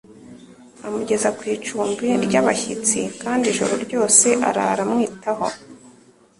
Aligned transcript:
amugeza 0.85 1.27
kw'icumbi 1.37 2.07
ry'abashyitsi 2.25 2.99
kandi 3.21 3.43
ijoro 3.51 3.73
ryose 3.85 4.27
arara 4.49 4.81
amwitaho. 4.87 5.45